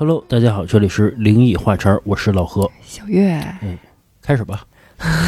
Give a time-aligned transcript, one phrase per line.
[0.00, 2.70] Hello，大家好，这里是灵异话茬儿，我是老何。
[2.84, 3.44] 小月，
[4.22, 4.64] 开始吧。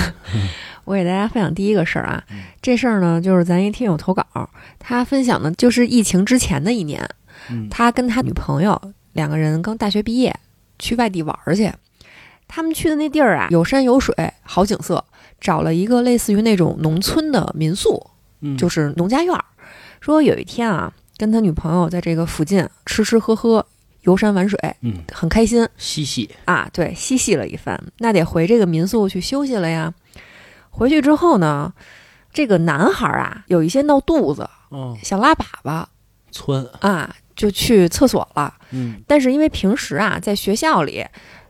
[0.87, 2.23] 我给大家分享第一个事儿啊，
[2.63, 4.25] 这事儿呢就是咱一听友投稿，
[4.79, 7.05] 他分享的就是疫情之前的一年，
[7.51, 8.81] 嗯他跟他女朋友
[9.13, 10.33] 两个人刚大学毕业，
[10.79, 11.73] 去外地玩儿去。
[12.47, 15.05] 他们去的那地儿啊，有山有水，好景色，
[15.41, 18.09] 找了一个类似于那种农村的民宿，
[18.43, 19.45] 嗯就是农家院儿。
[20.01, 23.67] 说有一天啊，跟他女朋友在这个附近吃吃喝喝，
[24.03, 25.69] 游山玩水，嗯，很开心。
[25.77, 26.31] 嬉戏。
[26.45, 29.93] 啊，对，嬉戏了一番，那得回这个民宿去休息了呀。
[30.71, 31.73] 回去之后呢，
[32.33, 35.85] 这个男孩啊有一些闹肚子，哦，想拉粑粑
[36.31, 36.65] 窜。
[36.81, 38.55] 啊，就去厕所了。
[38.71, 41.05] 嗯但是因为平时啊在学校里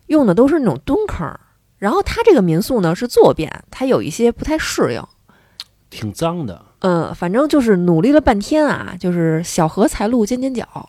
[0.06, 1.30] 用的都是那种蹲坑，
[1.78, 5.02] 然后他这个民宿呢是坐便，他有一些不太适应。
[5.90, 6.64] 挺脏的。
[6.80, 10.88] 嗯，反正就是努力了半天啊，就是小荷才露尖尖角。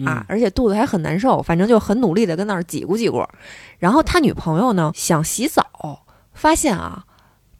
[0.00, 3.24] 嗯啊，，而且肚子还很难受，反正就很努力的跟那儿挤咕挤咕。
[3.78, 7.04] 然后他女朋友呢想洗澡，发现啊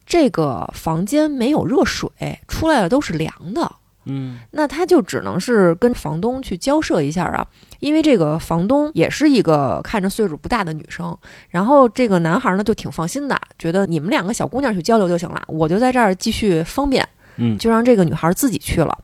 [0.06, 2.08] 这个房间没有热水，
[2.48, 3.70] 出来的都是凉的。
[4.06, 7.46] 嗯那他就只能是跟房东去交涉一下啊，
[7.80, 11.16] 因为这个房东也是一个看着岁数不大的女生，
[11.50, 18.98] 然后这个男孩呢就挺放心的，觉得你们两个小姑娘去交流就行了，我就在这儿继续方便，嗯，就让这个女孩自己去了。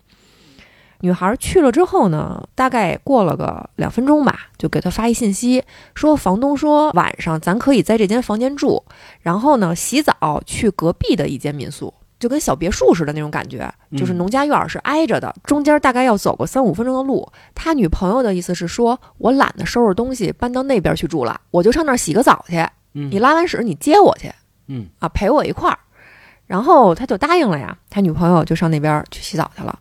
[1.00, 5.62] 女孩去了之后呢，大概过了个两分钟吧，就给她发一信息，
[5.94, 8.84] 说房东说晚上咱可以在这间房间住，
[9.20, 17.28] 然后呢洗澡去隔壁的一间民宿，就跟小别墅似的那种感觉，就是嗯农家院儿是挨着的，中间大概要走个三五分钟的路。
[17.54, 22.56] 他女朋友的意思是说，我懒得收拾东西搬到那边去住了，我就上那儿洗个澡去，
[22.94, 24.32] 嗯你拉完屎你接我去。
[24.68, 25.78] 嗯啊，陪我一块儿。
[26.46, 29.78] 然后他就答应了呀，他女朋友就上那边去洗澡去了。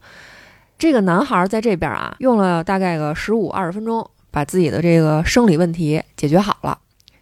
[0.77, 6.77] 这个男孩在这边啊，用了大概个十五二十分钟，把自己的这个生理问题解决好了，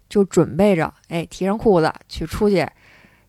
[0.10, 2.68] 就准备着，哎，提上裤子去出去，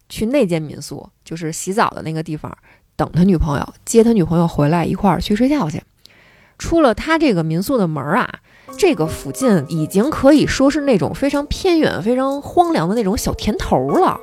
[0.08, 2.56] 去那间民宿，就是洗澡的那个地方，
[2.96, 5.82] 等他女朋友，接他女朋友回来一块儿去睡觉去。
[6.56, 8.32] 出了他这个民宿的门儿啊，
[8.78, 14.18] 这个附近已经可以说是那种非常偏远、非常荒凉的那种小田头了。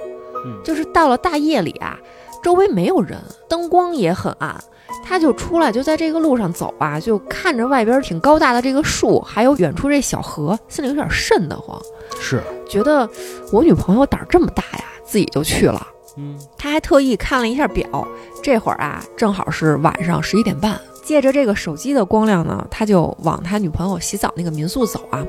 [0.46, 2.00] 嗯就是到了大夜里啊，
[2.42, 4.64] 周围没有人，灯光也很暗，
[5.04, 11.82] 他就出来就在这个路上走啊，就看着外边挺高大的这个树，还有远处这小河，心里有点瘆得慌，
[12.20, 12.42] 是。
[12.70, 13.10] 觉得
[13.52, 15.88] 我女朋友胆儿这么大呀，自己就去了。
[16.18, 18.08] 嗯他还特意看了一下表，
[18.44, 20.80] 这会儿啊正好是晚上十一点半。
[21.04, 25.26] 借着这个手机的光亮呢，他就往他女朋友洗澡那个民宿走啊。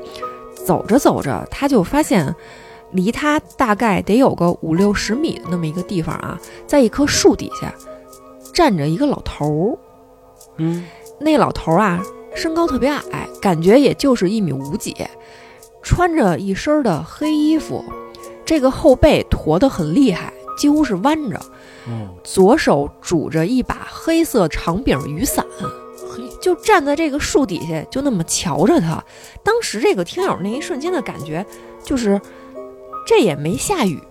[0.65, 2.33] 走着走着，他就发现，
[2.91, 7.73] 离他大概得有个五六十米的那么一个地方啊，在一棵树底下
[8.53, 9.77] 站着一个老头儿。
[10.57, 10.85] 嗯
[11.19, 12.01] 那老头儿啊，
[12.35, 14.95] 身高特别矮，感觉也就是一米五几，
[15.81, 17.83] 穿着一身的黑衣服，
[18.45, 21.39] 这个后背驼得很厉害，几乎是弯着。
[21.87, 29.03] 嗯左手拄着一把黑色长柄雨伞，嘿就站在这个树底下，就那么瞧着他。
[29.43, 31.45] 当时这个听友那一瞬间的感觉，
[31.83, 32.19] 就是
[33.05, 34.01] 这也没下雨，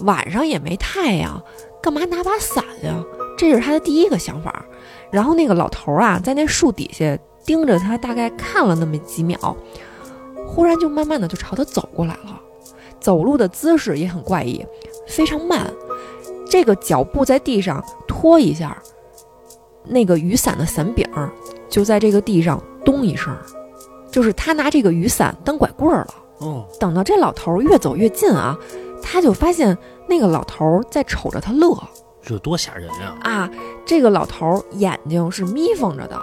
[0.00, 1.42] 晚上也没太阳，
[1.82, 3.04] 干嘛拿把伞呀？
[3.36, 4.64] 这是他的第一个想法。
[5.10, 9.56] 然后那个老头儿啊，在那树底下盯着他，大概看了那么几秒，
[10.46, 12.40] 忽然就慢慢的就朝他走过来了，
[12.98, 14.64] 走路的姿势也很怪异，
[15.06, 15.70] 非常慢。
[16.50, 18.76] 这个脚步在地上拖一下，
[19.84, 21.30] 那个雨伞的伞柄儿
[21.68, 23.36] 就在这个地上咚一声，
[24.10, 26.14] 就是他拿这个雨伞当拐棍儿了。
[26.38, 28.58] 哦等到这老头儿越走越近啊，
[29.00, 29.76] 他就发现
[30.08, 31.72] 那个老头儿在瞅着他乐
[32.24, 33.16] 这多吓人呀！
[33.22, 33.50] 啊。
[33.86, 36.18] 这个老头儿眼睛是眯缝着的，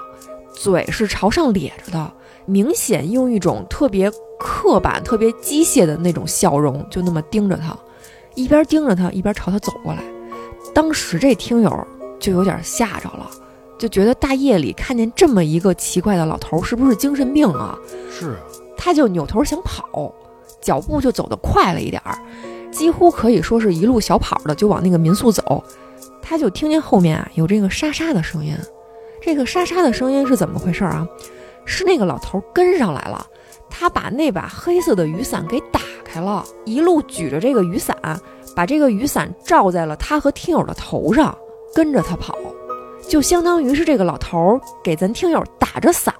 [0.53, 2.11] 嘴是朝上咧着的，
[2.45, 7.77] 明显用一种特别刻板、特别机械的那种笑容，就那么盯着他，
[8.33, 10.03] 一边盯着他，一边朝他走过来。
[10.73, 11.87] 当时这听友
[12.19, 13.29] 就有点吓着了，
[13.77, 17.77] 就觉得大夜里看见这么一个奇怪的老头儿，是不是精神病啊？
[18.09, 18.37] 是啊。
[18.75, 20.11] 他就扭头想跑，
[20.59, 22.17] 脚步就走得快了一点儿，
[22.71, 25.63] 几乎可以说是一路小跑的就往那个民宿走。
[26.31, 28.55] 他就听见后面啊有这个沙沙的声音，
[29.21, 31.05] 这个沙沙的声音是怎么回事啊？
[31.65, 33.27] 是那个老头跟上来了，
[33.69, 37.97] 他把那把黑色的雨伞给打开了，一路举着这个雨伞，
[38.55, 41.37] 把这个雨伞罩在了他和听友的头上，
[41.75, 42.37] 跟着他跑，
[43.09, 46.15] 就相当于是这个老头给咱听友打着伞，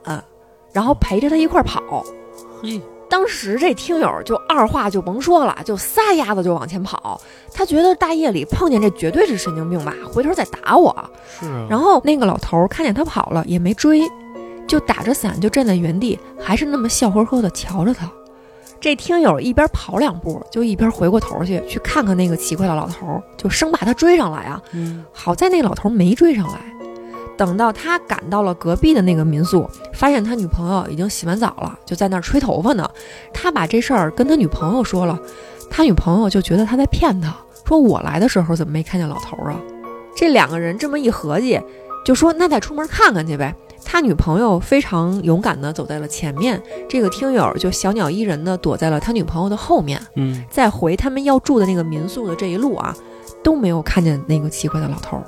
[0.74, 2.04] 然后陪着他一块跑。
[2.62, 2.82] 嘿，
[3.12, 7.20] 当时这听友就二话就甭说了，就撒丫子就往前跑。
[7.54, 10.96] 他觉得大夜里碰见这绝对是神经病吧，回头再打我。
[11.38, 11.68] 是啊。
[11.70, 14.10] 然后那个老头儿看见他跑了，也没追，
[14.66, 18.10] 就打着伞就站在原地，还是那么笑呵呵的瞧着他。
[18.80, 24.62] 这听友一边跑两步，就一边回过头去去看看那个奇怪的老头，就生怕他追上来啊。
[24.72, 26.62] 嗯，好在那老头没追上来。
[27.42, 32.88] 等到他赶到了隔壁的那个民宿，发现他女朋友已经洗完澡了，就在那儿吹头发呢。
[33.34, 35.20] 他把这事儿跟他女朋友说了，
[35.68, 37.36] 他女朋友就觉得他在骗他，
[37.66, 39.60] 说我来的时候怎么没看见老头啊？
[40.16, 41.60] 这两个人这么一合计，
[42.06, 43.56] 就说那再出门看看去呗。
[43.84, 50.00] 他女朋友非常勇敢地走在了前面，这个听友就小鸟依人地躲在了他女朋友的后面。
[50.16, 52.96] 嗯，在回他们要住的那个民宿的这一路啊，
[53.44, 55.24] 都没有看见那个奇怪的老头儿，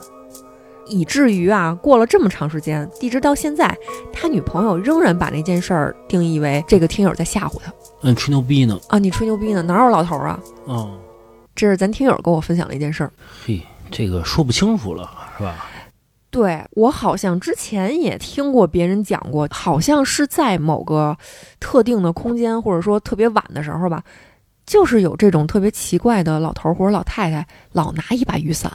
[0.87, 3.75] 以至于啊，过了这么长时间，一直到现在，
[4.11, 8.79] 他女朋友仍然把那件事儿定义为这个听友在吓唬他嗯，吹牛逼呢。
[8.89, 8.99] 啊！
[8.99, 9.61] 你吹牛逼呢？
[9.61, 10.39] 哪有老头儿啊？
[10.65, 10.97] 哦，
[11.55, 13.11] 这是咱听友跟我分享的一件事儿。
[13.45, 15.67] 嘿，这个说不清楚了，是吧？
[16.29, 21.15] 对我好像之前也听过别人讲过，好像是在某个
[21.59, 24.03] 特定的空间，或者说特别晚的时候吧，
[24.65, 28.71] 就是有这种特别奇怪的老头儿或者老太太，老拿一把雨伞，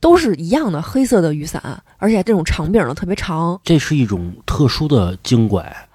[0.00, 3.60] 都是一样的黑色的雨伞，而且这种长柄的特别长。
[3.64, 5.88] 这是一种特殊的精怪，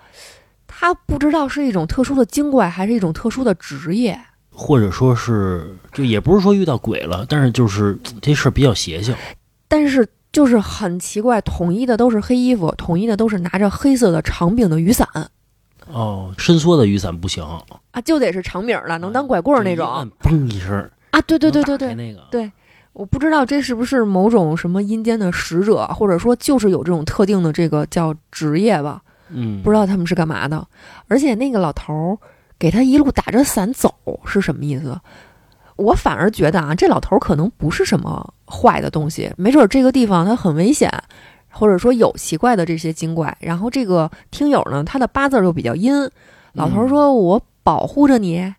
[0.68, 4.20] 他不知道是一种特殊的精怪，还是一种特殊的职业。
[4.56, 9.16] 或者说是，就也不是说遇到鬼了，但是就是这事儿比较邪性。
[9.68, 15.08] 但是就是很奇怪，统一的都是黑衣服，统一的都是拿着黑色的长柄的雨伞
[15.92, 17.44] 哦，伸缩的雨伞不行，
[17.92, 19.88] 啊，就得是长柄的，能当拐棍儿那种
[20.22, 21.20] 嘣一声，啊。
[21.22, 22.52] 对对对对对那个对
[22.94, 30.66] 我不知道这是不是某种什么阴间的使者，或者说就是有这种特定的这个叫职业吧，嗯，不知道他们是干嘛的。
[31.08, 32.18] 而且那个老头儿
[32.60, 33.94] 给他一路打着伞走
[34.26, 34.98] 是什么意思？
[35.76, 40.88] 我反而觉得啊，这老头儿可能不是什么坏的东西，没准儿这个地方它很危险，
[41.50, 43.36] 或者说有奇怪的这些精怪。
[43.40, 45.92] 然后这个听友呢，他的八字儿又比较阴，
[46.54, 48.54] 老头儿说：“我保护着你，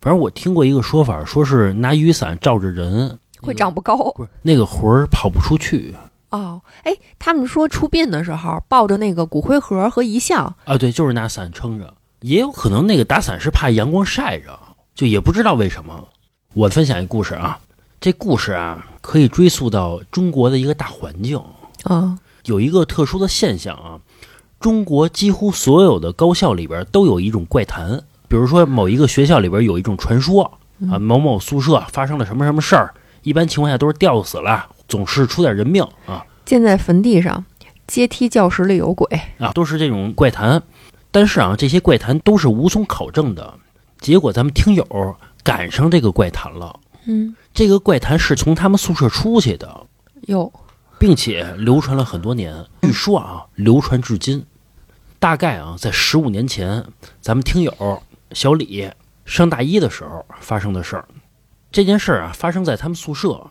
[0.00, 3.96] 反正我听过一个说法，说是拿雨伞照着人会长不高。
[4.12, 5.94] 不是那个魂儿跑不出去
[6.30, 14.58] 哦，哎，他们说出殡的时候抱着那个骨灰盒和遗像，啊，对，就是拿伞撑着，也有可能那个打伞是怕阳光晒着，
[14.94, 16.08] 就也不知道为什么。
[16.52, 17.58] 我分享一故事啊，
[18.00, 21.40] 这故事啊可以追溯到中国的一个大环境，
[21.84, 24.00] 啊，有一个特殊的现象啊，
[24.58, 30.58] 中国几乎所有的高校里边都有一种怪谈，比如说某一个学校里边有一种传说
[30.90, 32.92] 啊，某某宿舍发生了什么什么事儿，
[33.26, 37.44] 一般情况下都是吊死了，总是出点人命啊建在坟地上，
[37.84, 39.20] 阶梯教室里有鬼。
[39.40, 40.62] 啊，都是这种怪谈。
[41.10, 43.54] 但是啊，这些怪谈都是无从考证的。
[43.98, 44.86] 结果咱们听友
[45.42, 49.86] 赶上这个怪谈了，嗯，这个怪谈是从他们宿舍出去的，
[50.28, 50.52] 有
[50.96, 54.46] 并且流传了很多年，据说啊，流传至今。
[55.18, 56.84] 大概啊，在十五年前，
[57.20, 58.00] 咱们听友
[58.30, 58.88] 小李
[59.24, 61.04] 上大一的时候发生的事儿。
[61.70, 63.46] 这件事儿啊，发生在他们宿舍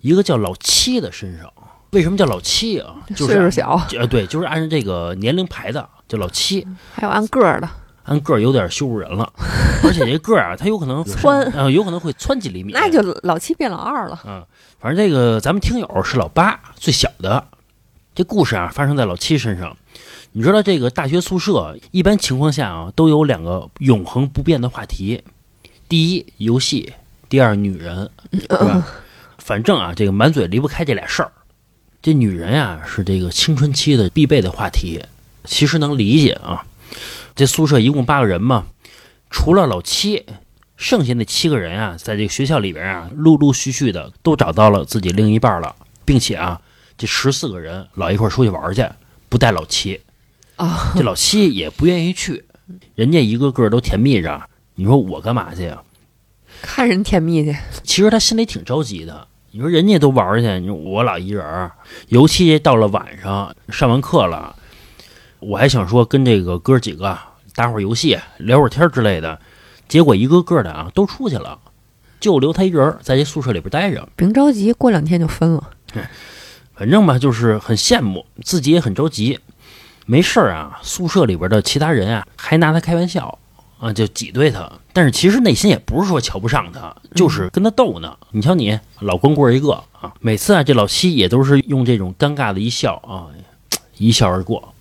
[0.00, 1.52] 一个叫老七的身上。
[1.90, 2.94] 为什么叫老七啊？
[3.08, 6.64] 就是岁数小，呃，对，就是按照这个年龄排的，叫老七。
[6.92, 7.68] 还有按个儿的，
[8.04, 9.32] 按个儿有点羞辱人了，
[9.82, 12.72] 而且这个儿啊，他有可能窜啊、有可能会窜几厘米。
[12.72, 14.20] 那就老七变老二了。
[14.24, 14.46] 嗯，
[14.78, 17.44] 反正这个咱们听友是老八，最小的。
[18.14, 19.76] 这故事啊，发生在老七身上。
[20.30, 25.24] 你知道，这个大学宿舍一般情况下啊，都有两个永恒不变的话题：
[25.88, 26.92] 第一，游戏；
[27.30, 28.84] 第二，女人，是吧？
[29.38, 31.30] 反正啊，这个满嘴离不开这俩事儿。
[32.02, 35.00] 这女人呀、是这个青春期的必备的话题。
[35.44, 36.66] 其实能理解啊，
[37.36, 38.66] 这宿舍一共八个人嘛，
[39.30, 40.26] 除了老七，
[40.76, 46.60] 剩下那七个人啊，在这个学校里边啊，陆陆续续的都找到了自己另一半了，并且啊，
[46.98, 48.84] 这十四个人老一块儿出去玩去，
[49.28, 50.00] 不带老七。
[50.56, 52.44] 啊，这老七也不愿意去，
[52.96, 55.80] 人家一个个都甜蜜着，你说我干嘛去呀？
[56.62, 59.26] 看人甜蜜去，其实他心里挺着急的。
[59.52, 61.72] 你说人家都玩儿去，你说我老一人儿，
[62.08, 64.54] 尤其到了晚上上完课了，
[65.40, 67.18] 我还想说跟这个哥几个
[67.54, 69.40] 打会儿游戏、聊会儿天之类的，
[69.88, 71.58] 结果一个个的啊都出去了，
[72.20, 74.08] 就留他一人儿在这宿舍里边待着。
[74.14, 75.70] 别着急，过两天就分了。
[76.74, 79.40] 反正吧，就是很羡慕，自己也很着急。
[80.06, 83.38] 没事儿啊，宿舍里边的其他人啊还拿他开玩笑
[83.80, 84.70] 啊，就挤兑他。
[84.92, 88.16] 但是其实内心也不是说瞧不上他，就是跟他斗呢。
[88.30, 93.26] 你瞧你老光棍一个啊，每次啊这老七也都是用这种尴尬的一笑啊，
[93.96, 94.74] 一笑而过。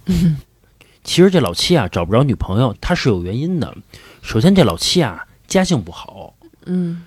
[1.03, 3.73] 其实这老七啊找不着女朋友，他是有原因的。
[4.21, 6.33] 首先这老七啊家境不好，
[6.65, 7.05] 嗯，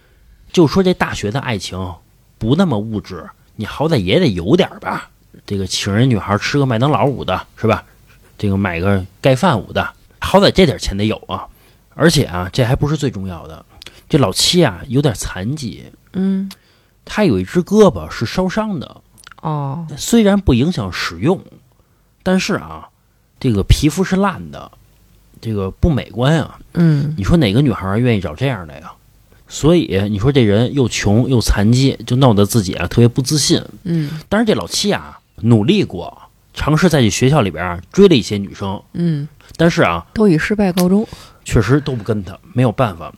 [0.50, 1.94] 就说这大学的爱情
[2.38, 5.10] 不那么物质，你好歹也得有点吧。
[5.44, 7.84] 这个请人女孩吃个麦当劳五的是吧？
[8.38, 11.46] 这个买个盖饭五的，好歹这点钱得有啊。
[11.94, 13.64] 而且啊，这还不是最重要的，
[14.08, 16.50] 这老七啊有点残疾，嗯，
[17.04, 19.00] 他有一只胳膊是烧伤的，
[19.42, 21.42] 哦，虽然不影响使用，
[22.22, 22.88] 但是啊，
[23.40, 24.70] 这个皮肤是烂的，
[25.40, 26.58] 这个不美观啊。
[26.74, 27.14] 嗯。
[27.18, 28.92] 你说哪个女孩愿意找这样的呀？
[29.48, 33.62] 所以你说这人又穷又残疾，就闹得自己啊特别不自信。
[33.82, 34.20] 嗯。
[34.28, 36.21] 但是这老七啊努力过，
[36.54, 41.06] 尝试在这学校里边啊追了一些女生，嗯，但是啊都以失败告终。
[41.44, 43.12] 确实都不跟他，没有办法。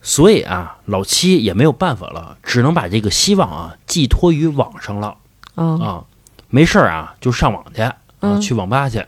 [0.00, 5.16] 所以啊，老七也没有办法了，只能把这个希望啊寄托于网上了
[5.56, 6.04] 啊啊。
[6.50, 9.04] 没事儿啊，就上网去啊，嗯去网吧去。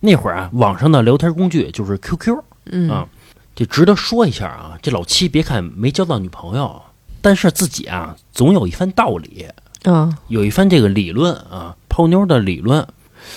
[0.00, 2.38] 那会儿啊，网上的聊天工具就是 QQ。
[2.66, 3.08] 嗯啊
[3.54, 6.82] 这值得说一下啊，这老七别看没交到女朋友，
[7.20, 9.48] 但是自己啊总有一番道理，
[9.84, 12.86] 啊有一番这个理论啊，泡妞的理论。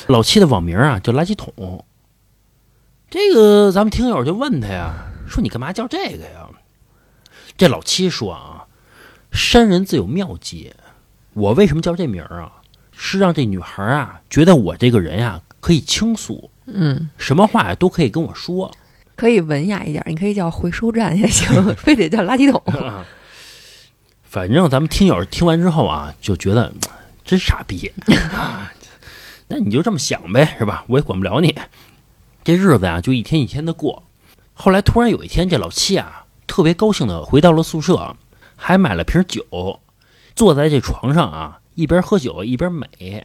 [0.08, 1.86] 老七的网名啊叫垃圾桶。
[3.10, 6.50] 这个咱们听友就问他呀，说你干嘛叫这个呀？
[7.58, 8.66] 这老七说啊，
[9.32, 10.74] 山人自有妙计，
[11.32, 12.51] 我为什么叫这名儿啊？
[12.92, 18.70] 是让这女孩啊觉得我这个人呀、可以倾诉，嗯，什么话呀都可以跟我说。
[19.16, 22.62] 可以文雅一点，你可以叫回收站也行， 非得叫垃圾桶。
[24.22, 26.75] 反正咱们听友听完之后啊，就觉得嗯
[27.29, 27.91] 真傻逼
[28.33, 28.74] 啊，
[29.50, 30.83] 那你就这么想呗，是吧？
[30.88, 31.55] 我也管不了你。
[32.43, 34.01] 这日子啊，就一天一天的过。
[34.55, 38.17] 后来突然有一天，这老七啊，特别高兴的回到了宿舍，
[38.55, 39.79] 还买了瓶酒，
[40.36, 43.24] 坐在这床上啊，一边喝酒一边美。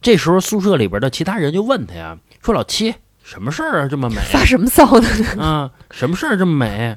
[0.00, 4.16] 这时候宿舍里边的其他人就问他呀，说老七什么事儿啊，这么美？
[4.32, 5.08] 发什么骚呢？
[5.38, 6.96] 啊，什么事儿这么美？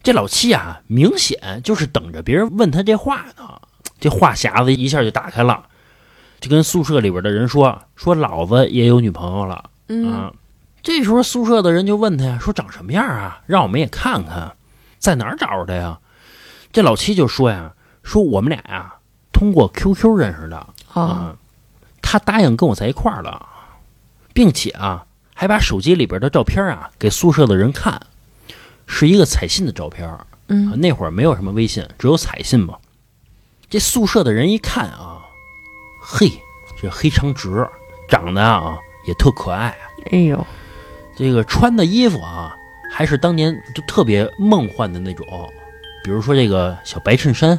[0.00, 3.60] 这老七啊，明显就是等着别人问他这话呢。
[4.00, 5.64] 这话匣子一下就打开了，
[6.40, 10.32] 就跟宿舍里边的人说：“说老子也有女朋友了嗯啊。”
[10.82, 13.42] 这时候宿舍的人就问他呀：“说长什么样啊？
[13.46, 14.54] 让我们也看看，
[14.98, 15.98] 在哪儿找着的呀？”
[16.72, 18.94] 这老七就说呀：“说我们俩呀，
[19.32, 20.56] 通过 QQ 认识的
[20.94, 21.36] 啊啊，
[22.00, 23.46] 他答应跟我在一块儿了，
[24.32, 28.00] 并且啊，还把手机里边的照片啊给宿舍的人看，
[28.86, 30.08] 是一个彩信的照片。
[30.08, 32.74] 啊嗯那会儿没有什么微信，只有彩信嘛。
[33.70, 35.20] 这宿舍的人一看啊，
[36.00, 36.32] 嘿，
[36.80, 37.66] 这黑长直，
[38.08, 39.76] 长得啊也特可爱，
[40.10, 40.46] 哎呦，
[41.14, 42.56] 这个穿的衣服啊，
[42.90, 45.26] 还是当年就特别梦幻的那种，
[46.02, 47.58] 比如说这个小白衬衫，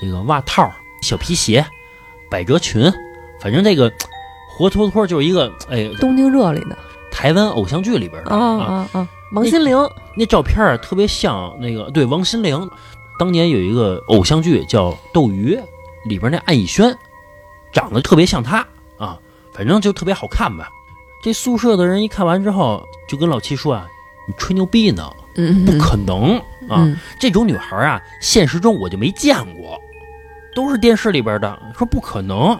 [0.00, 1.62] 这个袜套、小皮鞋、
[2.30, 2.90] 百褶裙，
[3.38, 3.92] 反正这个
[4.56, 6.78] 活脱脱就是一个哎东京热里的
[7.12, 9.08] 台湾偶像剧里边的啊啊啊！
[9.32, 9.76] 王心凌
[10.16, 12.70] 那照片儿特别像那个对王心凌，
[13.18, 15.56] 当年有一个偶像剧叫《斗鱼》，
[16.08, 16.96] 里边那安以轩
[17.72, 18.66] 长得特别像她
[18.98, 19.18] 啊，
[19.52, 20.68] 反正就特别好看吧。
[21.22, 23.88] 这宿舍的人一看完之后，就跟老七说啊
[24.28, 25.10] ：“你吹牛逼呢？
[25.36, 26.36] 嗯，不可能
[26.68, 26.84] 啊！
[26.84, 29.80] 嗯这种女孩啊，现实中我就没见过，
[30.54, 31.58] 都是电视里边的。
[31.76, 32.58] 说不可能。”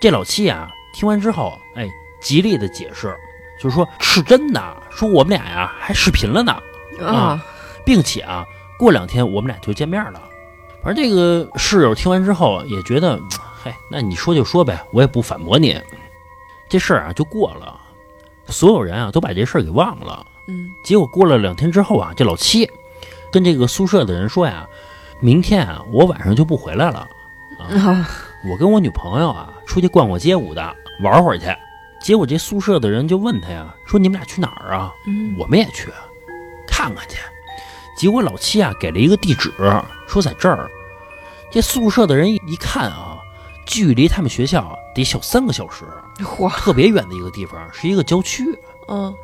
[0.00, 1.88] 这老七啊，听完之后，哎，
[2.20, 3.16] 极力的解释，
[3.60, 6.56] 就是说是真的，说我们俩呀还视频了呢。
[7.00, 7.42] 啊，
[7.84, 8.44] 并且啊，
[8.82, 10.20] 过两天我们俩就见面了。
[10.82, 15.80] 反正这个室友听完之后也觉得，嗨，那你说就说呗，我也不反驳你。
[16.68, 17.80] 这事儿啊就过了，
[18.48, 20.26] 所有人啊都把这事儿给忘了。
[20.48, 22.68] 嗯结果过了两天之后啊，这老七
[23.30, 24.68] 跟这个宿舍的人说呀，
[25.20, 27.08] 明天啊我晚上就不回来了，
[27.60, 28.08] 啊，
[28.50, 31.46] 我跟我女朋友啊出去逛逛街舞的，玩会儿去。
[32.00, 34.92] 结果这宿舍的人就问他呀，说你们俩去哪儿啊？
[35.06, 35.88] 嗯我们也去
[36.66, 37.18] 看看去。
[37.96, 39.52] 结果老七啊给了一个地址，
[40.06, 40.70] 说在这儿。
[41.50, 43.18] 这宿舍的人一一看啊，
[43.66, 45.84] 距离他们学校得小三个小时，
[46.18, 48.44] 嚯，特别远的一个地方，是一个郊区。
[48.88, 49.14] 嗯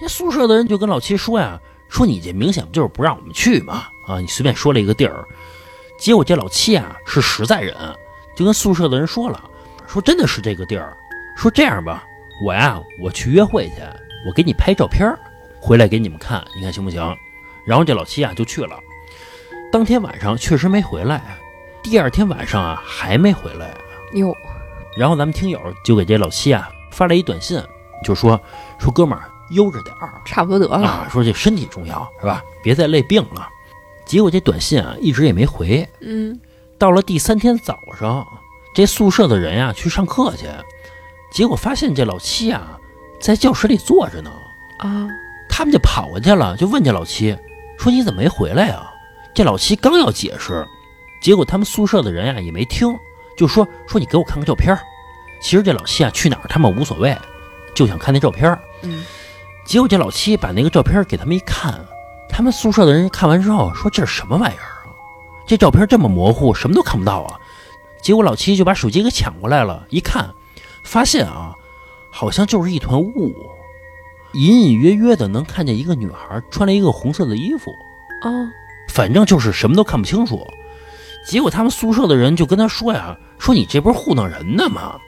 [0.00, 3.88] 这宿舍的人就跟老七说呀，说你这明显不就是不让我们去吗？
[4.06, 5.24] 啊，你随便说了一个地儿。
[5.98, 7.74] 结果这老七啊是实在人，
[8.36, 9.42] 就跟宿舍的人说了，
[9.86, 10.96] 说真的是这个地儿。
[11.36, 12.04] 说这样吧，
[12.44, 13.82] 我呀我去约会去，
[14.26, 15.18] 我给你拍照片儿，
[15.60, 17.16] 回来给你们看，你看行不行？
[17.66, 18.78] 然后这老七啊就去了。
[19.72, 21.36] 当天晚上确实没回来，
[21.82, 23.74] 第二天晚上啊还没回来。
[24.12, 24.34] 哟，
[24.96, 27.60] 然后咱们听友就给这老七啊发了一短信，
[28.04, 28.40] 就说
[28.78, 30.20] 说哥们儿悠着点儿。
[30.24, 30.86] 差不多得了。
[30.86, 32.42] 啊，说这身体重要是吧？
[32.62, 33.48] 别再累病了。
[34.04, 35.88] 结果这短信啊一直也没回。
[36.00, 36.38] 嗯
[36.78, 38.26] 到了第三天早上，
[38.74, 40.46] 这宿舍的人呀、去上课去，
[41.32, 42.78] 结果发现这老七啊
[43.20, 44.30] 在教室里坐着呢。
[44.78, 45.08] 啊，
[45.48, 47.36] 他们就跑过去了，就问这老七
[47.84, 48.90] 说：“你怎么没回来呀？”
[49.34, 50.66] 这老七刚要解释，
[51.20, 52.88] 结果他们宿舍的人呀、也没听，
[53.36, 54.80] 就说：“说你给我看个照片儿。”
[55.42, 57.14] 其实这老七啊去哪儿他们无所谓，
[57.74, 58.58] 就想看那照片
[59.66, 61.78] 结果这老七把那个照片给他们一看，
[62.30, 64.96] 他们宿舍的人看完之后说：“这是什么玩意儿啊？
[65.46, 67.38] 这照片这么模糊，什么都看不到啊！”
[68.00, 70.32] 结果老七就把手机给抢过来了，一看，
[70.82, 71.54] 发现啊，
[72.10, 73.34] 好像就是一团雾，
[74.34, 77.70] 隐隐约约的能看见一个女孩穿了一个红色的衣服，
[78.22, 78.50] 啊，
[78.88, 80.46] 反正就是什么都看不清楚。
[81.26, 84.98] 结果他们宿舍的人就跟他说呀：“说你这不是糊弄人呢吗？”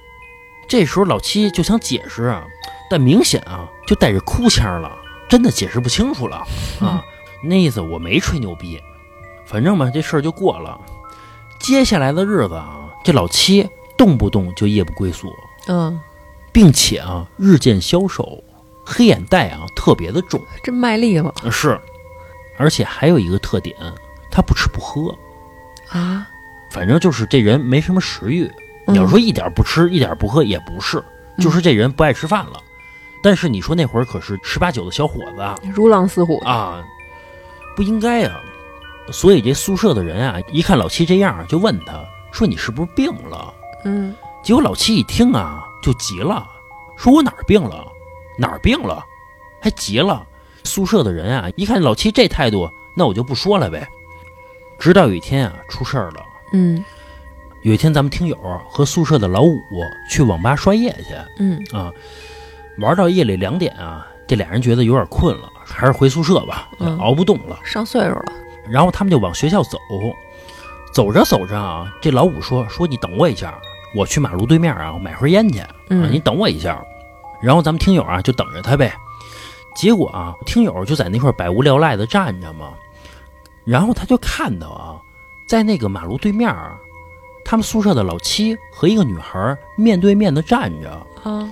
[0.68, 2.44] 这时候老七就想解释啊，
[2.88, 4.90] 但明显啊就带着哭腔了，
[5.28, 6.36] 真的解释不清楚了
[6.80, 7.04] 啊。
[7.42, 8.80] 那意思我没吹牛逼，
[9.44, 10.80] 反正嘛这事儿就过了。
[11.58, 15.32] 接下来的日子啊，这老七动不动就夜不归宿，
[15.68, 16.00] 嗯，
[16.50, 18.42] 并且啊日渐消瘦，
[18.86, 20.40] 黑眼袋啊特别的重。
[20.62, 21.78] 真卖力了是，
[22.56, 23.76] 而且还有一个特点，
[24.30, 25.12] 他不吃不喝，
[25.88, 26.28] 啊！
[26.70, 28.44] 反正就是这人没什么食欲。
[28.86, 31.02] 嗯你要说一点不吃一点不喝也不是，
[31.40, 32.62] 就是这人不爱吃饭了。
[33.20, 36.84] 但是你说那会儿可是十八九的小伙子啊如狼似虎，啊，
[37.74, 38.40] 不应该啊。
[39.10, 43.52] 所以这宿舍的人啊，一看老七这样，就问他说：“你是不是病了
[43.84, 46.48] 嗯？”结果老七一听啊，就急了，
[46.96, 47.84] 说：“我哪儿病了？
[48.38, 49.04] 哪儿病了？”
[49.60, 50.24] 还急了。
[50.64, 53.86] 宿舍的人啊，一看老七这态度，那我就不说了呗。
[54.78, 56.24] 直到有一天啊，出事儿了。
[56.52, 56.84] 嗯
[57.62, 58.36] 有一天，咱们听友
[58.68, 59.60] 和宿舍的老五
[60.08, 61.92] 去网吧刷夜去嗯啊，
[62.78, 67.58] 玩到夜里两点啊，这俩人觉得有点困了，还是回宿舍吧，嗯熬不动了。
[67.64, 68.32] 上岁数了，
[68.68, 69.78] 然后他们就往学校走，
[70.92, 73.58] 走着走着啊，这老五说：“说你等我一下，
[73.96, 76.80] 我去马路对面啊买盒烟去啊，嗯你等我一下。”
[77.40, 78.94] 然后咱们听友啊就等着他呗。
[79.74, 82.72] 结果啊，听友就在那块百无聊赖的站着嘛，
[83.64, 84.96] 然后他就看到啊，
[85.46, 86.78] 在那个马路对面儿，
[87.44, 91.48] 他们宿舍的老七和一个女孩面对面的站着，啊。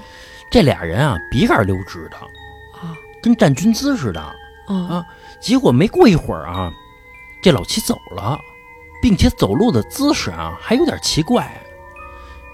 [0.50, 2.16] 这俩人啊笔杆溜直的，
[2.80, 2.96] 啊。
[3.22, 4.20] 跟站军姿似的。
[4.66, 5.04] 啊
[5.42, 6.72] 结果没过一会儿啊，
[7.42, 8.40] 这老七走了，
[9.02, 11.60] 并且走路的姿势啊还有点奇怪，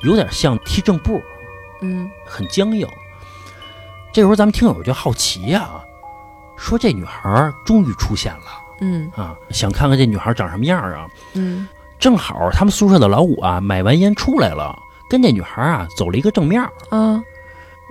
[0.02, 1.22] 有点像踢正步，
[1.80, 2.10] 嗯。
[2.26, 2.88] 很僵硬。
[4.12, 5.70] 这时候咱们听友就好奇呀、
[6.56, 8.42] 说这女孩终于出现了
[8.80, 11.06] 嗯啊，想看看这女孩长什么样啊。
[11.34, 11.68] 嗯
[11.98, 14.74] 正好他们宿舍的老五啊买完烟出来了，
[15.08, 17.22] 跟这女孩啊走了一个正面，啊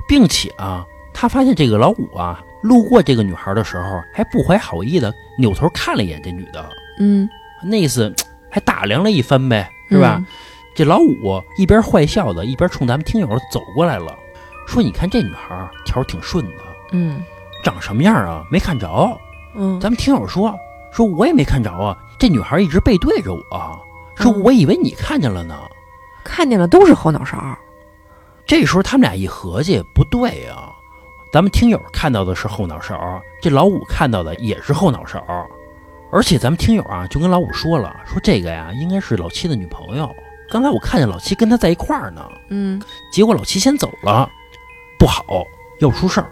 [0.07, 6.67] 并且啊他发现这个老五啊路过这个女孩的时候还不怀好意的扭头看了一眼这女的。
[6.99, 7.29] 嗯，
[7.63, 8.11] 那意思
[8.49, 10.19] 还打量了一番呗，是吧？
[10.75, 14.17] 这老五一边坏笑的，一边冲咱们听友走过来了，
[14.69, 17.23] 说：“你看这女孩儿条挺顺的，嗯
[17.63, 18.45] 长什么样啊？
[18.51, 18.87] 没看着。
[19.55, 20.55] 嗯”咱们听友说
[20.93, 23.79] ：“说我也没看着啊，这女孩一直背对着我，
[24.15, 25.57] 说嗯我以为你看见了呢。
[26.23, 27.57] 看见了都是后脑勺，
[28.45, 30.71] 这时候他们俩一合计，不对啊，
[31.33, 35.23] 咱们听友看到的是后脑勺，这老五看到的也是后脑勺，
[36.11, 40.13] 而且咱们听友啊就跟老五说了，说这个呀应该是老七的女朋友。
[40.51, 44.29] 刚才我看见老七跟他在一块儿呢，嗯结果老七先走了，
[44.99, 45.23] 不好，
[45.79, 46.29] 要出事儿。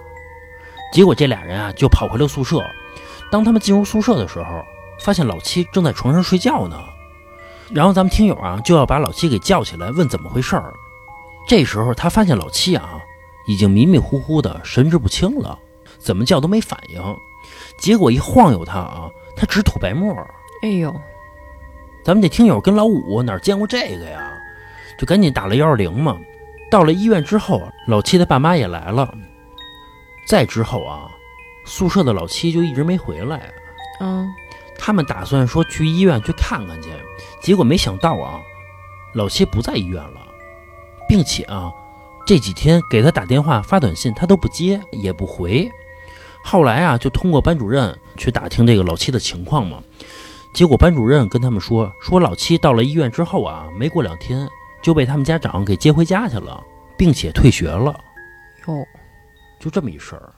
[0.94, 2.62] 结果这俩人啊就跑回了宿舍。
[3.32, 4.64] 当他们进入宿舍的时候，
[5.00, 6.78] 发现老七正在床上睡觉呢。
[7.72, 10.74] 然后咱们听友啊就要把老七给叫起来，问怎么回事儿。
[11.48, 13.00] 这时候他发现老七啊
[13.48, 15.58] 已经迷迷糊糊的，神志不清了，
[15.98, 17.02] 怎么叫都没反应。
[17.80, 20.30] 结果一晃悠他啊，他直吐白沫儿。
[20.62, 20.94] 哎呦，
[22.04, 24.32] 咱们这听友跟老五哪见过这个呀？
[24.98, 26.18] 就赶紧打了幺二零嘛。
[26.70, 29.14] 到了医院之后，老七的爸妈也来了。
[30.28, 31.08] 再之后啊，
[31.66, 33.52] 宿舍的老七就一直没回来。
[34.00, 34.28] 嗯
[34.80, 36.90] 他们打算说去医院去看看去，
[37.42, 38.40] 结果没想到啊，
[39.16, 40.22] 老七不在医院了，
[41.10, 41.72] 并且啊，
[42.28, 45.68] 这几天给他打电话发短信他都不接也不回。
[46.44, 49.82] 后来啊，就通过班主任去打听这个老七的情况嘛。
[50.54, 54.48] 结果班主任跟他们说，说老七到了医院之后啊，没过两天
[54.82, 56.62] 就被他们家长给接回家去了，
[56.98, 57.94] 并且退学了。
[58.68, 58.86] 哟，
[59.60, 60.32] 就这么一事儿。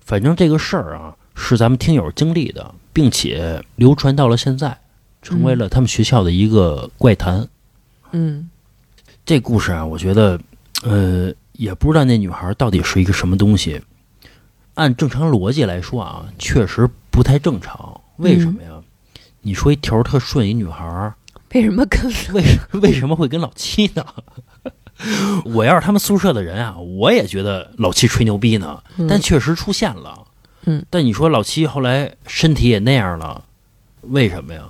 [0.00, 4.76] 反正这个事儿啊，是咱们听友经历的，并且流传到了现在，
[5.22, 7.48] 成为了他们学校的一个怪谈。
[8.10, 8.50] 嗯
[9.24, 10.38] 这故事啊，我觉得，
[10.82, 13.80] 呃，也不知道那女孩到底是一个什么东西。
[14.74, 18.00] 按正常逻辑来说啊，确实不太正常。
[18.16, 18.70] 为什么呀？
[19.40, 21.12] 你说一条特顺一女孩
[21.52, 22.44] 儿，为什么跟为
[22.80, 24.04] 为什么会跟老七呢？
[25.44, 28.82] 我要是他们宿舍的人啊，我也觉得老七吹牛逼呢。
[29.08, 30.26] 但确实出现了。
[30.64, 33.44] 嗯，但你说老七后来身体也那样了，
[34.02, 34.62] 为什么呀？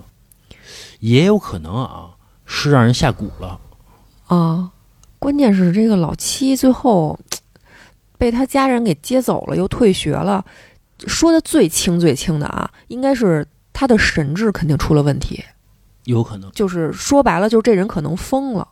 [1.00, 2.10] 也有可能啊，
[2.46, 3.60] 是让人下蛊了。
[4.26, 4.70] 啊？
[5.18, 7.18] 关键是这个老七最后
[8.16, 10.44] 被他家人给接走了，又退学了。
[11.06, 15.44] 说的最轻最轻的啊，应该是他的神智肯定出了问题，
[16.04, 18.66] 有可能，就是说白了，就是这人可能疯了，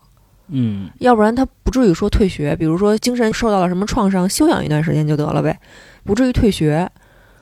[0.49, 2.57] 嗯，要不然他不至于说退学。
[2.57, 5.59] 比如说精神受到了什么创伤，休养一段时间就得了呗，
[6.05, 6.91] 不至于退学。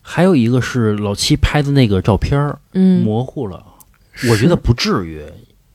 [0.03, 3.63] 还有一个是老七拍的那个照片儿嗯，模糊了，
[4.31, 5.23] 我觉得不至于，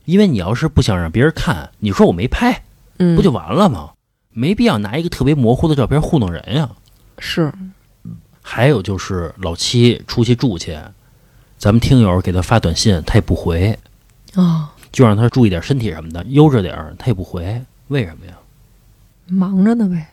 [0.04, 2.62] 因为你要是不想让别人看，你说我没拍，
[2.98, 3.90] 嗯不就完了吗？
[4.30, 6.68] 没必要拿一个特别模糊的照片糊弄人呀。
[7.20, 7.52] 是
[8.42, 10.76] 还有就是老七出去住去，
[11.56, 13.78] 咱们听友给他发短信，他也不回，
[14.34, 18.32] 啊，就让他注意点身体什么的，悠着点儿，他也不回，为什么呀？
[19.26, 20.08] 忙着呢呗。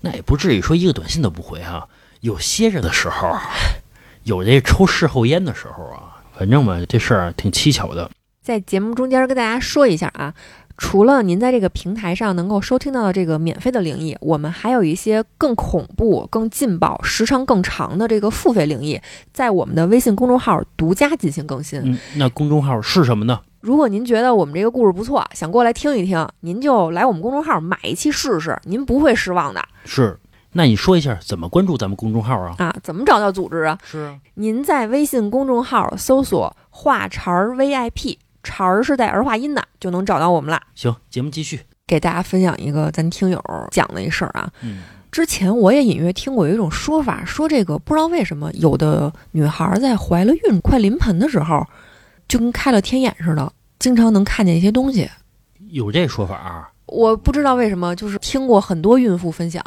[0.00, 1.86] 那也不至于说一个短信都不回啊，
[2.20, 3.36] 有歇着的时候，
[4.24, 8.10] 有这抽事后烟的时候啊，反正嘛，这事儿挺蹊跷的。
[8.42, 10.34] 在节目中间跟大家说一下啊，
[10.76, 19.00] 除了您在这个平台上能够收听到的这个免费的灵异，我们还有一些更恐怖、更劲爆、时长更长的这个付费灵异，
[19.32, 21.80] 在我们的微信公众号独家进行更新。
[21.84, 23.40] 嗯，那公众号是什么呢？
[23.60, 30.18] 如果您觉得我们这个故事不错，想过来听一听，您就来我们公众号买一期试试，您不会失望的是，
[30.52, 32.54] 那你说一下怎么关注咱们公众号啊？
[32.58, 32.76] 啊！
[32.82, 33.78] 怎么找到组织啊？
[33.82, 40.60] 是啊，您在微信公众号搜索“话茬儿 VIP”，茬儿是带儿化音的，就能找到我们了。
[40.76, 41.60] 行，节目继续。
[41.86, 44.48] 给大家分享一个咱听友讲的一事儿啊。
[44.62, 51.66] 嗯，之前我也隐约听过有一种说法，说这个不知道为什么有的女孩在怀了孕、快临盆的时候，
[52.26, 55.10] 就跟开了天眼似的，经常能看见一些东西。
[55.70, 59.62] 有这说法啊，我不知道为什么，就是听过很多孕妇分享，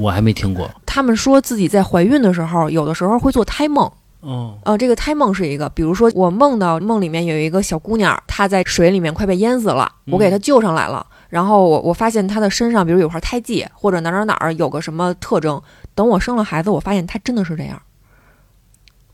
[0.00, 0.68] 我还没听过。
[0.84, 3.90] 他们说自己在怀孕的时候，有的时候会做胎梦。
[4.24, 15.60] 哦，呃，这个胎梦是一个，比如说我梦到梦里面有一个小姑娘，她在水里面快被淹死了，我给她救上来了，然后我我发现她的身上，比如有块胎记，或者哪哪哪儿有个什么特征，
[15.94, 17.80] 等我生了孩子，我发现她真的是这样。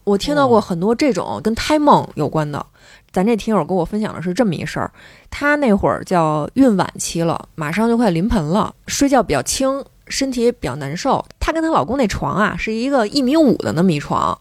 [0.05, 2.64] 我听到过哦很多这种跟胎梦有关的，
[3.12, 4.90] 咱这听友跟我分享的是这么一事儿，
[5.29, 11.25] 她那会儿叫孕晚期了，马上就快临盆了，睡觉比较轻，身体也比较难受。
[11.38, 14.37] 她跟她老公那床啊，是一个一米五的那么一床，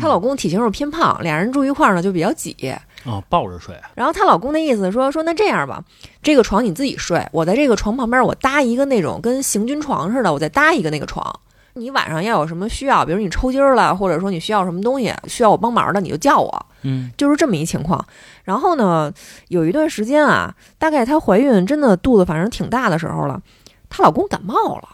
[0.00, 2.56] 她老公体型又偏胖，俩人住一块儿呢就比较挤。
[3.04, 3.74] 哦，抱着睡。
[3.94, 5.82] 然后她老公的意思说说那这样吧，
[6.22, 11.40] 这个床你自己睡，我在这个床旁边我搭一个那种跟行军床似的，我再搭一个那个床。
[11.76, 16.66] 你晚上要有什么需要，比如你抽筋儿了，或者说你需要什么东西需要我帮忙的，你就叫我。
[16.82, 18.04] 嗯，就是这么一情况。
[18.44, 19.12] 然后呢，
[19.48, 23.42] 有一段时间啊，大概她怀孕真的肚子反正挺大的时候了，
[23.90, 24.88] 她老公感冒了。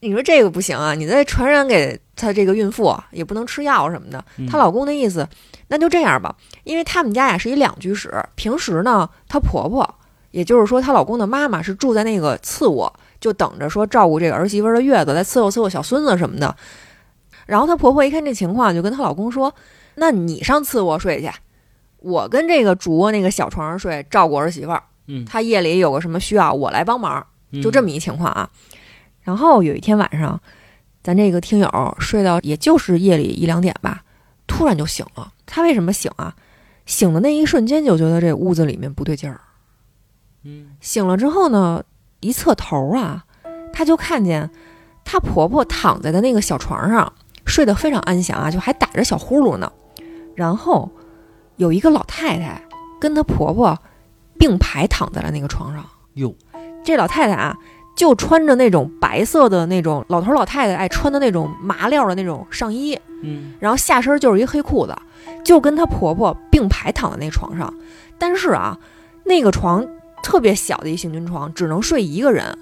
[0.00, 4.24] 你说这个不行啊，你再传染给她这个孕妇，也不能吃药什么的。
[4.36, 5.28] 嗯她老公的意思，
[5.68, 9.94] 那就这样吧，因为他们家呀是一两居室，平时呢，她婆婆，
[10.30, 16.54] 也就是说她老公的妈妈是住在那个次卧，就等着说照顾这个儿媳妇的月子，再伺候伺候小孙子什么的。
[17.46, 19.52] 然后她婆婆一看这情况，就跟她老公说
[19.96, 21.28] ：“那你上次卧睡去，
[21.98, 24.82] 我跟这个主卧那个小床上睡，照顾儿媳妇儿。
[25.08, 27.26] 嗯她夜里有个什么需要，我来帮忙。”
[27.60, 27.86] 就这么。
[27.86, 28.48] 么一情况啊。
[29.22, 30.40] 然后有一天晚上，
[31.02, 34.02] 咱这个听友睡到也就是夜里一两点吧，
[34.46, 35.32] 突然就醒了。
[35.46, 36.34] 他为什么醒啊？
[36.86, 39.40] 醒的那一瞬间就觉得这屋子里面不对劲儿。
[40.42, 41.82] 嗯，醒了之后呢，
[42.20, 43.24] 一侧头啊，
[43.72, 44.50] 她就看见
[45.04, 47.12] 她婆婆躺在的那个小床上，
[47.44, 49.70] 睡得非常安详啊，就还打着小呼噜呢。
[50.34, 50.90] 然后
[51.56, 52.62] 有一个老太太
[53.00, 53.78] 跟她婆婆
[54.38, 55.84] 并排躺在了那个床上。
[56.14, 56.34] 哟，
[56.84, 57.56] 这老太太啊，
[58.00, 64.96] 就穿着那种白色的那种老头老太太爱穿的那种麻料的那种上衣，嗯，然后下身就是一黑裤子，
[65.44, 67.74] 就跟她婆婆并排躺在那床上。
[68.16, 68.78] 但是啊，
[69.24, 69.86] 那个床
[70.22, 72.56] 特别小的一行军床，只能睡一个人。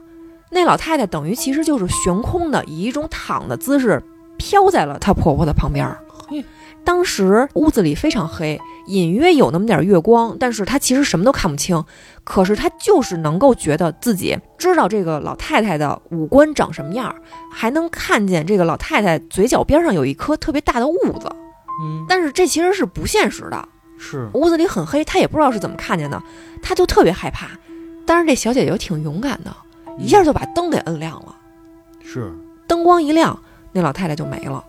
[0.51, 4.03] 那老太太等于其实就是悬空的，以一种躺的姿势
[4.39, 6.01] 飘在了她婆婆的旁边儿。
[6.08, 6.08] 嘿，
[6.89, 11.85] 当时屋子里非常黑，隐约有那么点月光，但是她其实什么都看不清。
[12.25, 17.17] 可是她就是能够觉得自己知道这个老太太的五官长什么样儿，
[17.53, 21.29] 还能看见这个老太太嘴角边上有一颗特别大的痦子。
[21.83, 26.23] 嗯，但是这其实是不现实的，是，屋子里很黑，她也不知道是怎么看见的，
[26.63, 27.49] 她就特别害怕。
[28.07, 29.55] 但是这小姐姐又挺勇敢的，
[29.99, 31.37] 一下就把灯给摁亮了。
[32.03, 32.33] 是，
[32.67, 33.39] 灯光一亮，
[33.73, 34.65] 那老太太就没了。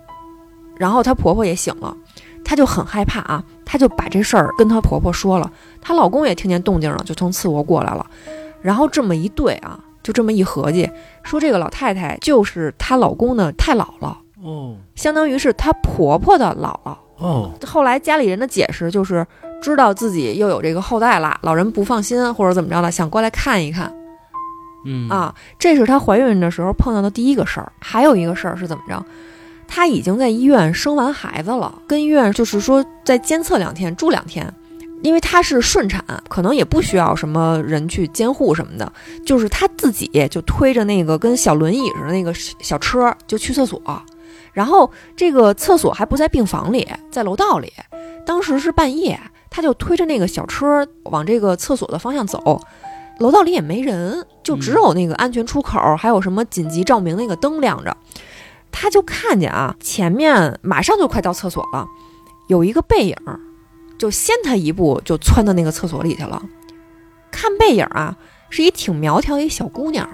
[0.80, 1.96] 然后她婆婆也醒了，
[2.44, 5.52] 她就很害怕啊，她就把这事儿跟她婆婆说了。
[5.82, 8.10] 她老公也听见动静了，就从次卧过来了。
[8.62, 10.90] 然后这么一对啊，就这么一合计，
[11.22, 16.96] 说这个老太太就是她老公的太姥姥，哦，相当于是她婆婆的姥姥。
[17.18, 19.28] 哦，后来家里人的解释就是，
[19.62, 23.94] 知道自己又有这个后代了，老人不放心或者怎么着的，想过来看一看。
[24.86, 27.70] 嗯啊，这是她怀孕的时候碰到的第一个事儿。
[27.82, 29.06] 还有一个事儿是怎么着？
[29.72, 34.52] 她已经在医院生完孩子了，跟医院就是说再监测两天，住两天，
[35.04, 38.92] 因为她是顺产，可能也不需要什么人去监护什么的，
[39.24, 43.80] 就是她自己就推着那个跟小轮椅似的那个小车就去厕所，
[44.52, 47.72] 然后这个厕所还不在病房里，在楼道里。
[48.26, 52.60] 当时是半夜，她就推着那个小车往这个厕所的方向走。
[53.20, 57.96] 楼道里也没人，就只有那个安全出口，还有什么紧急照明那个灯亮着。
[58.72, 61.88] 他就看见啊，前面马上就快到厕所了，
[62.48, 63.16] 有一个背影，
[63.98, 66.42] 就先他一步就窜到那个厕所里去了。
[67.32, 68.18] 看背影啊，
[68.50, 70.10] 是一挺苗条一小姑娘，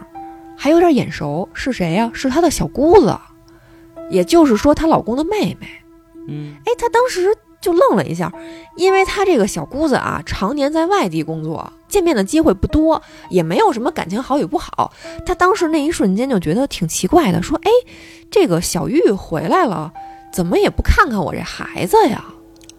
[0.58, 3.18] 还有点眼熟，是谁呀、是她的小姑子，
[4.10, 5.68] 也就是说她老公的妹妹。
[6.28, 8.32] 嗯哎，她当时就愣了一下，
[8.76, 13.02] 因为她这个小姑子啊，常年在外地工作，见面的机会不多，
[13.32, 14.94] 也没有什么感情好与不好。
[15.26, 17.72] 她当时那一瞬间就觉得挺奇怪的，说：“哎，
[18.30, 19.92] 这个小玉回来了，
[20.32, 22.24] 怎么也不看看我这孩子呀？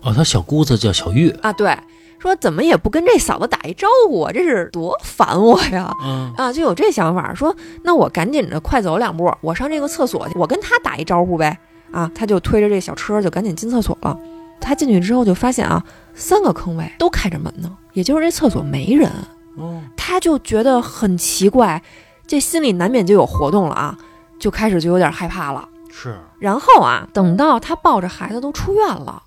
[0.02, 1.76] 哦，他小姑子叫小玉，啊，对，
[2.20, 11.58] 说怎么也不跟这嫂子打一招呼啊，这是多烦我呀！”嗯啊，就有这想法，说那我赶紧的快走两步，我上这个厕所去，我跟他打一招呼呗。
[11.92, 14.18] 啊，他就推着这小车就赶紧进厕所了。
[14.60, 19.10] 他进去之后就发现啊，三个坑位都开着门呢，也就是这厕所没人。
[19.56, 21.82] 哦，他就觉得很奇怪，
[22.26, 23.96] 这心里难免就有活动了啊，
[24.38, 25.68] 就开始就有点害怕了。
[25.90, 29.22] 是，然后啊，等到她抱着孩子都出院了，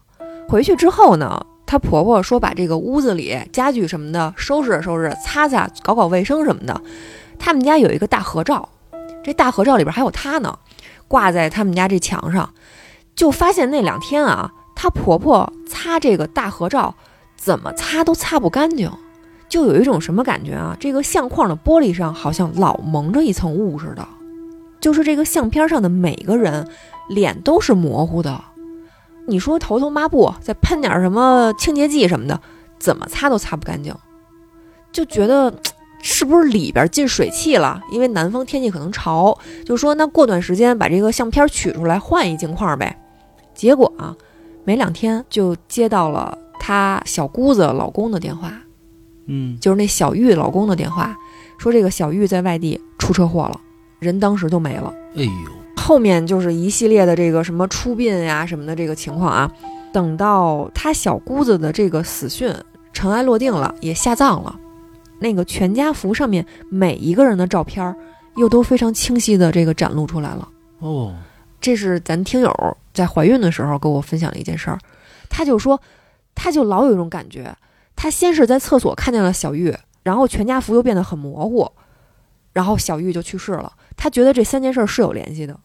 [0.48, 6.80] 回去之后呢，她婆婆说把这个屋子里家具什么的收拾收拾、擦擦、搞搞卫生什么的。
[7.40, 8.70] 他们家有一个大合照，
[9.24, 10.60] 这大合照里边还有她呢，
[11.08, 12.54] 挂在他们家这墙上。
[13.16, 16.96] 就发现那两天啊，她婆婆擦这个大合照，
[17.36, 18.90] 怎么擦都擦不干净，
[19.50, 20.78] 就有一种什么感觉啊？
[20.80, 24.08] 这个相框的玻璃上好像老蒙着一层雾似的。
[24.80, 26.66] 就是这个相片上的每个人
[27.10, 28.42] 脸都是模糊的。
[29.28, 32.40] 你说头头抹布，再喷点什么清洁剂什么的，
[32.80, 33.94] 怎么擦都擦不干净，
[34.94, 35.54] 就觉得
[36.02, 37.82] 是不是里边进水汽了？
[37.92, 42.98] 因为南方天气可能潮，就说那过段时间把这个相片取出来换一镜框呗。
[43.54, 44.16] 结果啊，
[44.64, 48.52] 没两天就接到了她小姑子老公的电话，
[49.28, 51.16] 嗯就是那小玉老公的电话，
[51.58, 53.60] 说这个小玉在外地出车祸了，
[54.00, 54.94] 人当时就没了。
[55.16, 55.32] 哎呦，
[55.76, 59.52] 后面就是一系列的这个什么出殡呀、什么的这个情况啊。
[59.92, 62.54] 等到她小姑子的这个死讯
[62.94, 64.60] 尘埃落定了，也下葬了，
[65.18, 67.96] 那个全家福上面每一个人的照片儿
[68.36, 70.48] 又都非常清晰的这个展露出来了。
[70.80, 71.16] 哦，
[71.60, 74.78] 这是咱听友在怀孕的时候跟我分享了一件事儿，
[75.30, 75.80] 他就说，
[76.36, 77.56] 他就老有一种感觉，
[77.96, 81.72] 他先是在厕所看见了小玉，然后全家福又变得很模糊，
[82.52, 83.72] 然后小玉就去世了。
[83.96, 85.58] 他觉得这三件事儿是有联系的。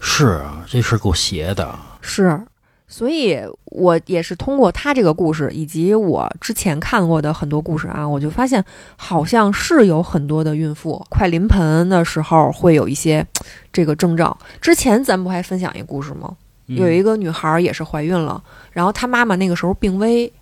[0.00, 1.78] 是啊，这事儿够邪的。
[2.00, 2.44] 是，
[2.88, 8.64] 所以我也是通过他这个故事，以及我之前看过的很多故事啊，我就发现
[8.96, 13.24] 好像是有很多的孕妇快临盆的时候会有一些
[13.72, 14.36] 这个征兆。
[14.60, 16.36] 之前咱不还分享一个故事吗？
[16.76, 20.32] 有一个，女孩儿也是怀孕了，然后她妈妈那个时候病危，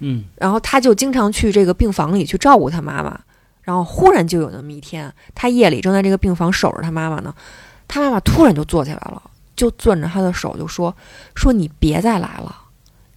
[0.00, 3.18] 嗯然后她就经常去这个病房里去照顾她妈妈。
[3.62, 7.32] 然后忽然就有那么一天，她夜里正在这个病房守着她妈妈呢，
[7.86, 9.22] 她妈妈突然就坐起来了，
[9.54, 10.92] 就攥着她的手就说
[11.36, 12.54] ：“说你别再来了，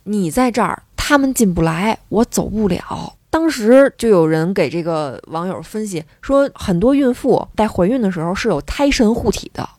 [0.03, 9.69] 你在这儿，他们进不来，我走不了。”当时就有人给这个网友分析说，很多孕妇在怀孕的时候是有胎神护体的，哦，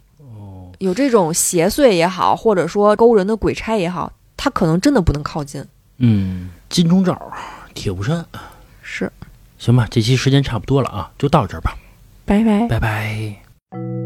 [0.78, 5.64] 有这种邪祟也好，或者说勾人的鬼差也好，他可能真的不能靠近。
[5.98, 7.20] 嗯，金钟罩，
[7.74, 8.24] 铁布衫。
[8.82, 9.10] 是，
[9.58, 11.76] 行吧，这期时间差不多了啊，就到这儿吧，
[12.24, 12.68] 拜拜。
[12.68, 14.05] 拜拜。